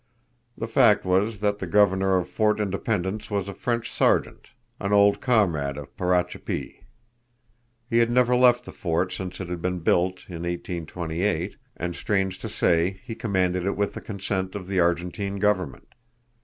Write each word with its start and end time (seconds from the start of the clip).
The 0.57 0.67
fact 0.67 1.05
was 1.05 1.41
that 1.41 1.59
the 1.59 1.67
Governor 1.67 2.17
of 2.17 2.27
Fort 2.27 2.59
Independence 2.59 3.29
was 3.29 3.47
a 3.47 3.53
French 3.53 3.91
sergeant, 3.91 4.49
an 4.79 4.91
old 4.93 5.21
comrade 5.21 5.77
of 5.77 5.95
Parachapee. 5.95 6.79
He 7.87 7.97
had 7.99 8.09
never 8.09 8.35
left 8.35 8.65
the 8.65 8.71
fort 8.71 9.11
since 9.13 9.39
it 9.39 9.47
had 9.47 9.61
been 9.61 9.81
built 9.81 10.25
in 10.27 10.41
1828; 10.41 11.55
and, 11.77 11.95
strange 11.95 12.39
to 12.39 12.49
say, 12.49 12.99
he 13.03 13.13
commanded 13.13 13.63
it 13.63 13.77
with 13.77 13.93
the 13.93 14.01
consent 14.01 14.55
of 14.55 14.65
the 14.65 14.79
Argentine 14.79 15.35
Government. 15.35 15.93